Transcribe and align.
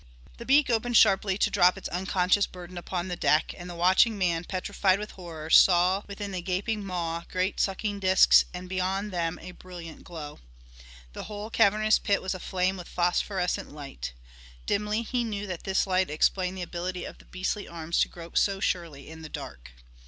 The 0.39 0.47
beak 0.47 0.67
opened 0.71 0.97
sharply 0.97 1.37
to 1.37 1.51
drop 1.51 1.77
its 1.77 1.87
unconscious 1.89 2.47
burden 2.47 2.75
upon 2.75 3.07
the 3.07 3.15
deck, 3.15 3.53
and 3.55 3.69
the 3.69 3.75
watching 3.75 4.17
man, 4.17 4.43
petrified 4.45 4.97
with 4.97 5.11
horror, 5.11 5.51
saw 5.51 6.01
within 6.07 6.31
the 6.31 6.41
gaping 6.41 6.83
maw 6.83 7.21
great 7.29 7.59
sucking 7.59 7.99
discs 7.99 8.45
and 8.51 8.67
beyond 8.67 9.11
them 9.11 9.37
a 9.43 9.51
brilliant 9.51 10.03
glow. 10.03 10.39
The 11.13 11.25
whole 11.25 11.51
cavernous 11.51 11.99
pit 11.99 12.19
was 12.19 12.33
aflame 12.33 12.77
with 12.77 12.87
phosphorescent 12.87 13.71
light. 13.73 14.13
Dimly 14.65 15.03
he 15.03 15.23
knew 15.23 15.45
that 15.45 15.65
this 15.65 15.85
light 15.85 16.09
explained 16.09 16.57
the 16.57 16.63
ability 16.63 17.05
of 17.05 17.19
the 17.19 17.25
beastly 17.25 17.67
arms 17.67 17.99
to 17.99 18.07
grope 18.07 18.39
so 18.39 18.59
surely 18.59 19.07
in 19.07 19.21
the 19.21 19.29
dark. 19.29 19.69